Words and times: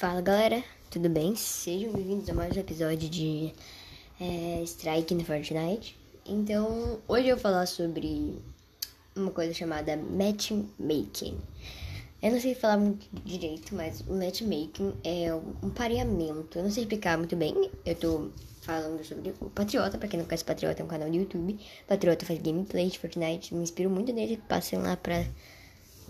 Fala 0.00 0.22
galera, 0.22 0.64
tudo 0.90 1.10
bem? 1.10 1.36
Sejam 1.36 1.92
bem-vindos 1.92 2.30
a 2.30 2.32
mais 2.32 2.56
um 2.56 2.60
episódio 2.60 3.06
de 3.06 3.52
é, 4.18 4.62
Strike 4.62 5.14
no 5.14 5.22
Fortnite. 5.22 5.94
Então, 6.24 7.02
hoje 7.06 7.28
eu 7.28 7.36
vou 7.36 7.42
falar 7.42 7.66
sobre 7.66 8.34
uma 9.14 9.30
coisa 9.30 9.52
chamada 9.52 9.98
matchmaking. 9.98 11.36
Eu 12.22 12.32
não 12.32 12.40
sei 12.40 12.54
falar 12.54 12.78
muito 12.78 13.06
direito, 13.26 13.74
mas 13.74 14.00
o 14.08 14.14
matchmaking 14.14 14.94
é 15.04 15.34
um 15.34 15.68
pareamento. 15.68 16.56
Eu 16.56 16.62
não 16.64 16.70
sei 16.70 16.84
explicar 16.84 17.18
muito 17.18 17.36
bem. 17.36 17.70
Eu 17.84 17.94
tô 17.94 18.30
falando 18.62 19.04
sobre 19.04 19.34
o 19.38 19.50
Patriota, 19.50 19.98
pra 19.98 20.08
quem 20.08 20.18
não 20.18 20.24
conhece 20.24 20.46
Patriota, 20.46 20.80
é 20.80 20.84
um 20.86 20.88
canal 20.88 21.10
do 21.10 21.16
YouTube. 21.16 21.60
Patriota 21.86 22.24
faz 22.24 22.40
gameplay 22.40 22.88
de 22.88 22.98
Fortnite, 22.98 23.54
me 23.54 23.62
inspiro 23.62 23.90
muito 23.90 24.14
nele. 24.14 24.38
Passem 24.48 24.78
lá 24.78 24.96
pra, 24.96 25.26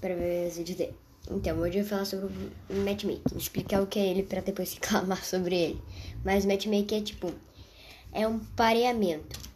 pra 0.01 0.15
ver 0.15 0.47
os 0.47 0.57
vídeos 0.59 0.79
dele. 0.79 1.10
Então, 1.29 1.59
hoje 1.59 1.79
eu 1.79 1.83
vou 1.83 1.91
falar 1.91 2.05
sobre 2.05 2.27
o 2.27 2.75
matchmaking, 2.85 3.37
explicar 3.37 3.83
o 3.83 3.87
que 3.87 3.99
é 3.99 4.07
ele 4.07 4.23
para 4.23 4.41
depois 4.41 4.73
reclamar 4.79 5.25
sobre 5.25 5.57
ele. 5.57 5.83
Mas 6.25 6.47
matchmaking 6.47 6.99
é 6.99 7.03
tipo, 7.03 7.33
é 8.13 8.27
um 8.27 8.39
pareamento. 8.39 9.50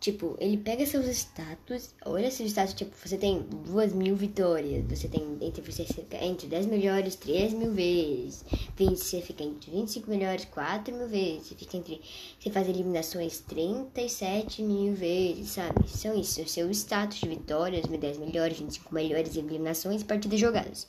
Tipo, 0.00 0.34
ele 0.40 0.56
pega 0.56 0.86
seus 0.86 1.04
status, 1.08 1.94
olha 2.06 2.30
seus 2.30 2.48
status, 2.52 2.72
tipo, 2.72 2.90
você 2.96 3.18
tem 3.18 3.42
duas 3.66 3.92
mil 3.92 4.16
vitórias, 4.16 4.82
você 4.88 5.06
tem, 5.08 5.36
entre 5.42 5.60
você 5.60 5.84
fica 5.84 6.16
entre 6.24 6.46
10 6.46 6.64
melhores 6.64 7.16
3 7.16 7.52
mil 7.52 7.70
vezes, 7.74 8.42
20, 8.78 8.96
você 8.96 9.20
fica 9.20 9.44
entre 9.44 9.70
25 9.70 10.08
melhores 10.08 10.46
4 10.46 10.96
mil 10.96 11.06
vezes, 11.06 11.48
você 11.48 11.54
fica 11.54 11.76
entre, 11.76 12.00
você 12.38 12.50
faz 12.50 12.66
eliminações 12.66 13.40
37 13.40 14.62
mil 14.62 14.94
vezes, 14.94 15.50
sabe? 15.50 15.86
São 15.86 16.18
isso, 16.18 16.48
seu 16.48 16.70
status 16.70 17.20
de 17.20 17.28
vitórias, 17.28 17.84
10 17.84 18.18
melhores, 18.20 18.58
25 18.58 18.94
melhores, 18.94 19.36
eliminações, 19.36 20.02
partidas 20.02 20.40
jogadas. 20.40 20.88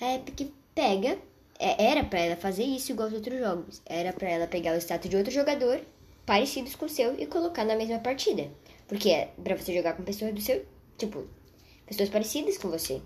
A 0.00 0.14
Epic 0.14 0.50
pega, 0.74 1.18
é, 1.58 1.90
era 1.90 2.02
para 2.02 2.20
ela 2.20 2.36
fazer 2.36 2.64
isso 2.64 2.92
igual 2.92 3.08
aos 3.08 3.14
outros 3.14 3.38
jogos, 3.38 3.82
era 3.84 4.14
para 4.14 4.30
ela 4.30 4.46
pegar 4.46 4.74
o 4.74 4.78
status 4.78 5.10
de 5.10 5.18
outro 5.18 5.30
jogador 5.30 5.82
parecidos 6.26 6.74
com 6.74 6.86
o 6.86 6.88
seu 6.88 7.18
e 7.18 7.26
colocar 7.26 7.64
na 7.64 7.76
mesma 7.76 8.00
partida. 8.00 8.50
Porque 8.88 9.10
é 9.10 9.26
pra 9.42 9.56
você 9.56 9.74
jogar 9.74 9.96
com 9.96 10.02
pessoas 10.02 10.34
do 10.34 10.40
seu. 10.40 10.66
Tipo, 10.98 11.26
pessoas 11.86 12.08
parecidas 12.08 12.58
com 12.58 12.68
você. 12.68 13.00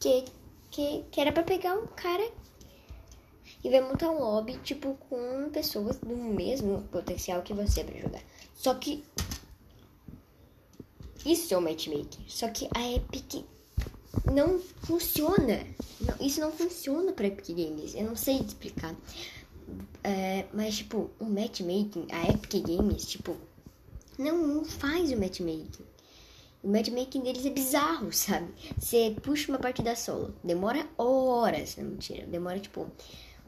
Que, 0.00 0.24
que, 0.70 1.04
que 1.10 1.20
era 1.20 1.32
pra 1.32 1.42
pegar 1.42 1.74
um 1.74 1.86
cara 1.86 2.30
e 3.64 3.70
vai 3.70 3.80
montar 3.80 4.10
um 4.10 4.18
lobby, 4.18 4.58
tipo, 4.58 4.94
com 5.08 5.50
pessoas 5.50 5.96
do 5.98 6.16
mesmo 6.16 6.82
potencial 6.92 7.42
que 7.42 7.54
você 7.54 7.82
pra 7.82 7.98
jogar. 7.98 8.22
Só 8.54 8.74
que. 8.74 9.04
Isso 11.24 11.52
é 11.52 11.56
o 11.56 11.60
matchmaking. 11.60 12.24
Só 12.28 12.48
que 12.48 12.68
a 12.74 12.92
Epic 12.92 13.44
não 14.32 14.58
funciona. 14.58 15.66
Isso 16.20 16.40
não 16.40 16.52
funciona 16.52 17.12
pra 17.12 17.26
Epic 17.26 17.48
Games. 17.48 17.94
Eu 17.94 18.04
não 18.04 18.16
sei 18.16 18.36
explicar. 18.36 18.94
É, 20.08 20.44
mas, 20.54 20.76
tipo, 20.76 21.10
o 21.18 21.24
matchmaking, 21.24 22.06
a 22.12 22.30
Epic 22.30 22.64
Games, 22.64 23.06
tipo, 23.06 23.36
não, 24.16 24.64
faz 24.64 25.10
o 25.10 25.16
matchmaking. 25.16 25.84
O 26.62 26.68
matchmaking 26.68 27.22
deles 27.22 27.44
é 27.44 27.50
bizarro, 27.50 28.12
sabe? 28.14 28.46
Você 28.78 29.16
puxa 29.20 29.50
uma 29.50 29.58
partida 29.58 29.96
solo, 29.96 30.32
demora 30.44 30.86
horas, 30.96 31.76
não 31.76 31.86
mentira, 31.86 32.24
demora 32.24 32.60
tipo 32.60 32.88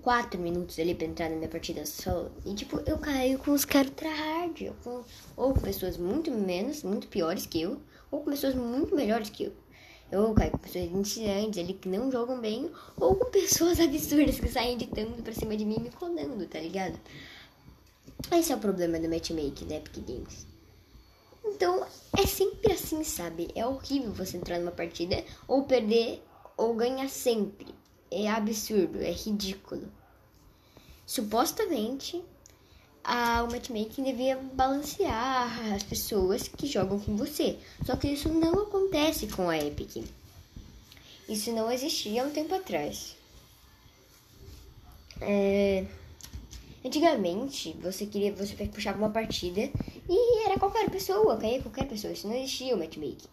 4 0.03 0.41
minutos 0.41 0.77
ali 0.81 0.97
pra 0.97 1.07
entrar 1.07 1.31
na 1.31 1.37
minha 1.37 1.49
partida 1.49 1.87
solo. 1.87 2.33
E 2.45 2.53
tipo, 2.57 2.83
eu 2.87 2.99
caio 2.99 3.39
com 3.39 3.53
os 3.53 3.65
caras 3.65 3.93
tryhard, 3.93 4.73
ou 5.37 5.55
com 5.55 5.61
pessoas 5.61 5.97
muito 5.97 6.33
menos, 6.33 6.83
muito 6.83 7.07
piores 7.07 7.47
que 7.47 7.63
eu, 7.63 7.81
ou 8.11 8.23
com 8.23 8.33
pessoas 8.33 8.57
muito 8.57 8.97
melhores 8.97 9.31
que 9.31 9.45
eu. 9.45 9.53
Ou 10.13 10.35
caio 10.35 10.53
com 10.53 10.59
pessoas 10.59 10.85
iniciantes 10.85 11.59
ali 11.59 11.75
que 11.75 11.89
não 11.89 12.11
jogam 12.11 12.41
bem, 12.41 12.71
ou 12.97 13.15
com 13.15 13.31
pessoas 13.31 13.79
absurdas 13.81 14.41
que 14.41 14.49
saem 14.49 14.75
editando 14.75 15.23
pra 15.23 15.33
cima 15.33 15.57
de 15.57 15.65
mim 15.65 15.79
me 15.81 15.91
clonando, 15.91 16.47
tá 16.47 16.59
ligado? 16.59 16.99
Esse 18.33 18.53
é 18.53 18.57
o 18.57 18.59
problema 18.59 18.99
do 18.99 19.09
matchmaking 19.09 19.67
da 19.67 19.77
Epic 19.77 20.05
Games. 20.05 20.47
Então, 21.45 21.87
é 22.17 22.27
sempre 22.27 22.73
assim, 22.73 23.03
sabe? 23.05 23.49
É 23.55 23.67
horrível 23.67 24.13
você 24.13 24.37
entrar 24.37 24.59
numa 24.59 24.71
partida 24.71 25.25
ou 25.47 25.65
perder 25.65 26.23
ou 26.57 26.75
ganhar 26.75 27.09
sempre. 27.09 27.75
É 28.11 28.29
absurdo, 28.29 29.01
é 29.01 29.13
ridículo. 29.13 29.89
Supostamente, 31.07 32.23
o 33.09 33.51
matchmaking 33.51 34.03
devia 34.03 34.37
balancear 34.37 35.75
as 35.75 35.83
pessoas 35.83 36.47
que 36.47 36.67
jogam 36.67 37.01
com 37.01 37.17
você. 37.17 37.57
Só 37.85 37.97
que 37.97 38.09
isso 38.09 38.29
não 38.29 38.53
acontece 38.65 39.27
com 39.29 39.49
a 39.49 39.57
Epic. 39.57 40.05
Isso 41.27 41.51
não 41.53 41.73
existia 41.73 42.23
há 42.23 42.27
um 42.27 42.31
tempo 42.31 42.55
atrás. 42.55 43.17
É... 45.23 45.87
Antigamente, 46.85 47.77
você 47.83 48.07
queria, 48.07 48.33
você 48.33 48.55
puxava 48.67 48.99
uma 48.99 49.11
partida 49.11 49.71
e 50.09 50.45
era 50.45 50.59
qualquer 50.59 50.89
pessoa, 50.91 51.37
caía 51.39 51.63
qualquer 51.63 51.89
pessoa. 51.89 52.13
Isso 52.13 52.29
não 52.29 52.37
existia 52.37 52.75
o 52.75 52.79
matchmaking. 52.79 53.29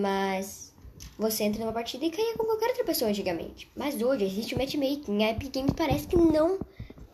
Mas 0.00 0.72
você 1.18 1.44
entra 1.44 1.60
numa 1.60 1.72
partida 1.72 2.04
e 2.04 2.10
caía 2.10 2.36
com 2.36 2.44
qualquer 2.44 2.70
outra 2.70 2.84
pessoa 2.84 3.10
antigamente. 3.10 3.70
Mas 3.76 4.00
hoje 4.00 4.24
existe 4.24 4.54
o 4.54 4.58
matchmaking. 4.58 5.24
A 5.24 5.30
Epic 5.32 5.52
Games 5.52 5.72
parece 5.76 6.06
que 6.06 6.16
não 6.16 6.58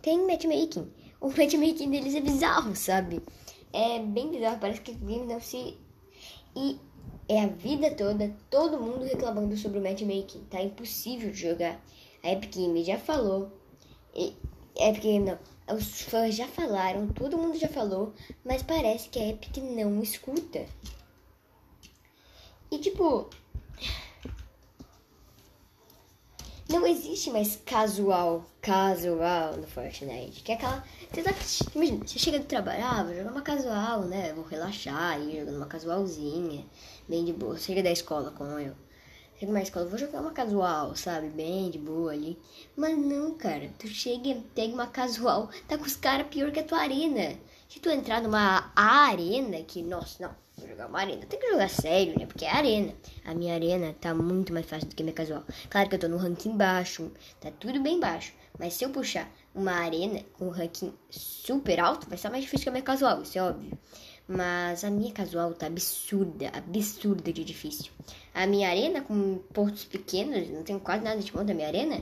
tem 0.00 0.26
matchmaking 0.26 1.03
o 1.24 1.28
matchmaking 1.28 1.90
deles 1.90 2.14
é 2.14 2.20
bizarro, 2.20 2.76
sabe? 2.76 3.22
É 3.72 3.98
bem 3.98 4.30
bizarro, 4.30 4.58
parece 4.60 4.82
que 4.82 4.90
o 4.92 5.26
não 5.26 5.40
se. 5.40 5.78
E 6.54 6.78
é 7.26 7.40
a 7.40 7.46
vida 7.46 7.90
toda, 7.94 8.36
todo 8.50 8.78
mundo 8.78 9.06
reclamando 9.06 9.56
sobre 9.56 9.78
o 9.78 9.82
matchmaking. 9.82 10.44
Tá 10.50 10.60
impossível 10.60 11.30
de 11.30 11.38
jogar. 11.38 11.82
A 12.22 12.30
Epic 12.30 12.54
Games 12.54 12.86
já 12.86 12.98
falou. 12.98 13.50
E, 14.14 14.36
Epic 14.76 15.02
Games 15.02 15.24
não. 15.30 15.74
Os 15.74 16.02
fãs 16.02 16.34
já 16.34 16.46
falaram, 16.46 17.08
todo 17.08 17.38
mundo 17.38 17.58
já 17.58 17.68
falou, 17.68 18.12
mas 18.44 18.62
parece 18.62 19.08
que 19.08 19.18
a 19.18 19.30
Epic 19.30 19.56
não 19.56 20.02
escuta. 20.02 20.66
E 22.70 22.78
tipo, 22.78 23.30
não 26.80 26.86
existe 26.86 27.30
mais 27.30 27.56
casual, 27.64 28.44
casual 28.60 29.56
no 29.56 29.66
Fortnite. 29.66 30.42
Que 30.42 30.52
é 30.52 30.54
aquela. 30.54 30.84
Você 31.12 31.22
tá, 31.22 31.32
imagina, 31.74 32.06
você 32.06 32.18
chega 32.18 32.38
do 32.38 32.46
trabalho, 32.46 32.84
ah, 32.84 33.02
vou 33.02 33.14
jogar 33.14 33.30
uma 33.30 33.42
casual, 33.42 34.02
né? 34.02 34.32
Vou 34.32 34.44
relaxar, 34.44 35.20
ir 35.20 35.40
jogando 35.40 35.56
uma 35.56 35.66
casualzinha, 35.66 36.64
bem 37.08 37.24
de 37.24 37.32
boa. 37.32 37.56
Chega 37.58 37.82
da 37.82 37.90
escola, 37.90 38.30
como 38.30 38.58
eu. 38.58 38.74
Chega 39.38 39.52
na 39.52 39.62
escola, 39.62 39.86
vou 39.86 39.98
jogar 39.98 40.20
uma 40.20 40.32
casual, 40.32 40.94
sabe? 40.96 41.28
Bem 41.28 41.70
de 41.70 41.78
boa 41.78 42.12
ali. 42.12 42.38
Mas 42.76 42.96
não, 42.96 43.34
cara. 43.34 43.70
Tu 43.78 43.88
chega, 43.88 44.40
pega 44.54 44.74
uma 44.74 44.86
casual, 44.86 45.50
tá 45.68 45.76
com 45.78 45.84
os 45.84 45.96
caras 45.96 46.26
pior 46.28 46.50
que 46.52 46.60
a 46.60 46.64
tua 46.64 46.78
arena. 46.78 47.36
Se 47.68 47.80
tu 47.80 47.90
entrar 47.90 48.22
numa 48.22 48.72
arena, 48.76 49.62
que, 49.62 49.82
nossa, 49.82 50.22
não 50.22 50.43
Vou 50.56 50.68
jogar 50.68 50.86
uma 50.86 51.00
arena. 51.00 51.26
Tem 51.26 51.38
que 51.38 51.50
jogar 51.50 51.68
sério, 51.68 52.18
né? 52.18 52.26
Porque 52.26 52.44
é 52.44 52.50
arena. 52.50 52.94
A 53.24 53.34
minha 53.34 53.54
arena 53.54 53.94
tá 54.00 54.14
muito 54.14 54.52
mais 54.52 54.66
fácil 54.66 54.88
do 54.88 54.94
que 54.94 55.02
a 55.02 55.04
minha 55.04 55.14
casual. 55.14 55.44
Claro 55.68 55.88
que 55.88 55.94
eu 55.94 55.98
tô 55.98 56.08
no 56.08 56.16
ranking 56.16 56.56
baixo. 56.56 57.10
Tá 57.40 57.50
tudo 57.50 57.80
bem 57.80 57.98
baixo. 57.98 58.32
Mas 58.58 58.74
se 58.74 58.84
eu 58.84 58.90
puxar 58.90 59.28
uma 59.54 59.72
arena 59.72 60.20
com 60.34 60.46
um 60.46 60.50
ranking 60.50 60.92
super 61.10 61.80
alto, 61.80 62.08
vai 62.08 62.16
ser 62.16 62.28
mais 62.28 62.44
difícil 62.44 62.64
que 62.64 62.68
a 62.68 62.72
minha 62.72 62.84
casual. 62.84 63.22
Isso 63.22 63.38
é 63.38 63.42
óbvio. 63.42 63.76
Mas 64.26 64.84
a 64.84 64.90
minha 64.90 65.12
casual 65.12 65.52
tá 65.52 65.66
absurda, 65.66 66.48
absurda 66.48 67.32
de 67.32 67.44
difícil. 67.44 67.92
A 68.32 68.46
minha 68.46 68.68
arena 68.68 69.02
com 69.02 69.38
portos 69.52 69.84
pequenos, 69.84 70.48
não 70.48 70.62
tenho 70.62 70.80
quase 70.80 71.04
nada 71.04 71.20
de 71.20 71.30
ponto 71.30 71.44
da 71.44 71.52
minha 71.54 71.66
arena, 71.66 72.00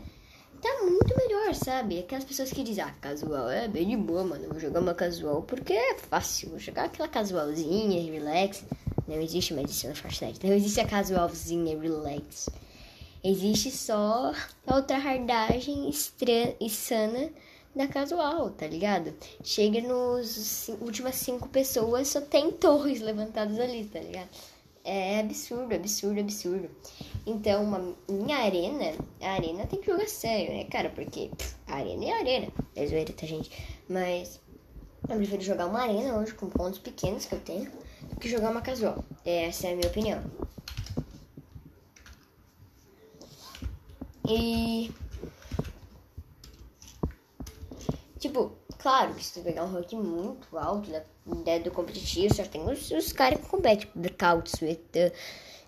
tá 0.62 0.82
muito 0.84 1.14
melhor, 1.16 1.54
sabe? 1.54 1.98
Aquelas 1.98 2.24
pessoas 2.24 2.52
que 2.52 2.62
dizem, 2.62 2.84
ah, 2.84 2.94
casual 3.00 3.50
é 3.50 3.66
bem 3.66 3.88
de 3.88 3.96
boa, 3.96 4.22
mano. 4.22 4.48
Vou 4.48 4.60
jogar 4.60 4.80
uma 4.80 4.94
casual 4.94 5.42
porque 5.42 5.72
é 5.72 5.98
fácil. 5.98 6.50
Vou 6.50 6.58
jogar 6.58 6.84
aquela 6.84 7.08
casualzinha, 7.08 8.10
relax. 8.10 8.64
Não 9.08 9.20
existe 9.20 9.52
mais 9.52 9.70
isso 9.70 9.88
no 9.88 9.96
Fortnite. 9.96 10.46
Não 10.46 10.54
existe 10.54 10.80
a 10.80 10.86
casualzinha, 10.86 11.78
relax. 11.78 12.48
Existe 13.24 13.70
só 13.72 14.32
a 14.66 14.76
outra 14.76 14.96
hardagem 14.98 15.90
insana 16.60 17.30
da 17.74 17.88
casual, 17.88 18.50
tá 18.50 18.66
ligado? 18.66 19.14
Chega 19.42 19.80
nos 19.80 20.68
últimas 20.80 21.16
cinco 21.16 21.48
pessoas, 21.48 22.08
só 22.08 22.20
tem 22.20 22.50
torres 22.52 23.00
levantadas 23.00 23.58
ali, 23.58 23.84
tá 23.84 23.98
ligado? 23.98 24.28
É 24.84 25.20
absurdo, 25.20 25.74
absurdo, 25.74 26.20
absurdo. 26.20 26.68
Então, 27.24 27.62
uma, 27.62 27.94
minha 28.08 28.38
arena, 28.38 28.96
a 29.20 29.32
arena 29.34 29.64
tem 29.66 29.80
que 29.80 29.86
jogar 29.86 30.08
sério, 30.08 30.52
né, 30.52 30.64
cara? 30.64 30.90
Porque 30.90 31.30
pff, 31.36 31.54
a 31.68 31.76
arena 31.76 32.04
é 32.04 32.12
a 32.12 32.18
arena. 32.18 32.48
É 32.74 32.86
zoeira, 32.86 33.12
tá, 33.12 33.24
gente? 33.24 33.50
Mas 33.88 34.40
eu 35.08 35.16
prefiro 35.16 35.40
jogar 35.42 35.66
uma 35.66 35.82
arena 35.82 36.16
hoje 36.16 36.34
com 36.34 36.48
pontos 36.48 36.80
pequenos 36.80 37.26
que 37.26 37.34
eu 37.34 37.40
tenho 37.40 37.70
do 38.10 38.16
que 38.16 38.28
jogar 38.28 38.50
uma 38.50 38.60
casual. 38.60 39.04
Essa 39.24 39.68
é 39.68 39.72
a 39.72 39.76
minha 39.76 39.88
opinião. 39.88 40.22
E. 44.28 44.90
Tipo, 48.18 48.52
claro 48.82 49.14
que 49.14 49.24
se 49.24 49.34
tu 49.34 49.40
pegar 49.40 49.64
um 49.64 49.72
ranking 49.72 50.00
muito 50.00 50.58
alto 50.58 50.90
né, 50.90 51.58
do 51.60 51.70
competitivo, 51.70 52.34
só 52.34 52.42
tem 52.44 52.62
os, 52.68 52.90
os 52.90 53.12
caras 53.12 53.40
que 53.40 53.48
competem. 53.48 53.88
Blackout, 53.94 54.50
Sweat, 54.50 54.80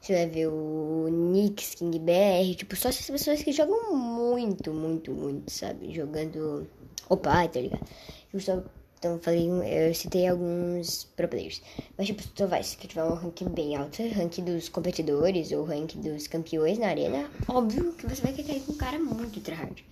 Você 0.00 0.12
vai 0.12 0.26
ver 0.26 0.48
o 0.48 1.08
Nix, 1.08 1.76
King 1.76 1.98
BR, 1.98 2.56
tipo, 2.56 2.74
só 2.74 2.88
essas 2.88 3.08
pessoas 3.08 3.42
que 3.42 3.52
jogam 3.52 3.96
muito, 3.96 4.72
muito, 4.72 5.12
muito, 5.12 5.50
sabe? 5.50 5.94
Jogando 5.94 6.68
o 7.08 7.16
pai, 7.16 7.48
tá 7.48 7.60
ligado? 7.60 7.86
Eu 8.32 8.40
só, 8.40 8.62
então, 8.98 9.18
falei, 9.20 9.48
eu 9.48 9.94
citei 9.94 10.26
alguns 10.26 11.04
pro 11.04 11.28
players. 11.28 11.62
Mas, 11.96 12.06
tipo, 12.06 12.22
se 12.22 12.28
tu 12.30 12.46
vai, 12.48 12.62
se 12.62 12.76
tu 12.76 12.88
tiver 12.88 13.04
um 13.04 13.14
rank 13.14 13.42
bem 13.50 13.76
alto, 13.76 14.02
rank 14.02 14.38
dos 14.38 14.68
competidores 14.68 15.52
ou 15.52 15.64
rank 15.64 15.94
dos 15.96 16.26
campeões 16.26 16.78
na 16.78 16.88
arena, 16.88 17.30
óbvio 17.48 17.92
que 17.92 18.06
você 18.06 18.22
vai 18.22 18.32
cair 18.32 18.60
com 18.62 18.72
um 18.72 18.76
cara 18.76 18.98
muito 18.98 19.40
tryhard. 19.40 19.84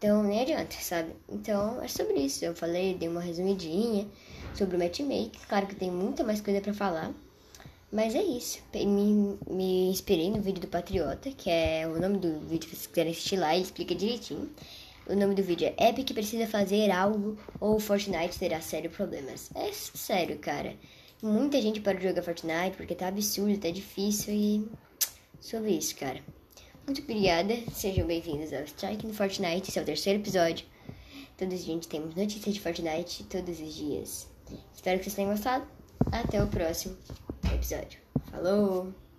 Então, 0.00 0.22
nem 0.22 0.40
adianta, 0.40 0.76
sabe? 0.80 1.14
Então, 1.28 1.82
é 1.82 1.86
sobre 1.86 2.14
isso. 2.20 2.42
Eu 2.42 2.54
falei, 2.54 2.94
dei 2.94 3.06
uma 3.06 3.20
resumidinha 3.20 4.08
sobre 4.54 4.74
o 4.74 4.78
matchmaking. 4.78 5.30
Claro 5.46 5.66
que 5.66 5.74
tem 5.74 5.90
muita 5.90 6.24
mais 6.24 6.40
coisa 6.40 6.58
para 6.58 6.72
falar. 6.72 7.12
Mas 7.92 8.14
é 8.14 8.22
isso. 8.22 8.60
Me, 8.72 9.38
me 9.46 9.90
inspirei 9.90 10.30
no 10.30 10.40
vídeo 10.40 10.62
do 10.62 10.68
Patriota, 10.68 11.30
que 11.30 11.50
é 11.50 11.86
o 11.86 12.00
nome 12.00 12.16
do 12.16 12.40
vídeo, 12.40 12.66
se 12.70 12.76
vocês 12.76 12.86
quiserem 12.86 13.12
assistir 13.12 13.36
lá, 13.36 13.54
ele 13.54 13.64
explica 13.64 13.94
direitinho. 13.94 14.48
O 15.06 15.14
nome 15.14 15.34
do 15.34 15.42
vídeo 15.42 15.70
é 15.76 15.90
Epic 15.90 16.14
precisa 16.14 16.46
fazer 16.46 16.90
algo 16.90 17.36
ou 17.60 17.78
Fortnite 17.78 18.38
terá 18.38 18.58
sérios 18.62 18.96
problemas. 18.96 19.50
É 19.54 19.70
sério, 19.70 20.38
cara. 20.38 20.76
Muita 21.22 21.60
gente 21.60 21.78
para 21.78 21.98
de 21.98 22.08
jogar 22.08 22.22
Fortnite 22.22 22.74
porque 22.74 22.94
tá 22.94 23.08
absurdo, 23.08 23.58
tá 23.58 23.70
difícil 23.70 24.32
e. 24.32 24.66
Sobre 25.38 25.72
isso, 25.72 25.94
cara. 25.96 26.22
Muito 26.86 27.02
obrigada, 27.02 27.54
sejam 27.72 28.06
bem-vindos 28.06 28.52
ao 28.52 28.64
Strike 28.64 29.06
no 29.06 29.14
Fortnite, 29.14 29.68
esse 29.68 29.78
é 29.78 29.82
o 29.82 29.84
terceiro 29.84 30.18
episódio. 30.18 30.66
Todos 31.36 31.60
os 31.60 31.64
dias 31.64 31.86
temos 31.86 32.14
notícias 32.14 32.54
de 32.54 32.60
Fortnite, 32.60 33.24
todos 33.24 33.60
os 33.60 33.74
dias. 33.74 34.28
Espero 34.74 34.98
que 34.98 35.04
vocês 35.04 35.14
tenham 35.14 35.30
gostado. 35.30 35.66
Até 36.12 36.42
o 36.42 36.46
próximo 36.48 36.96
episódio. 37.54 38.00
Falou! 38.30 39.09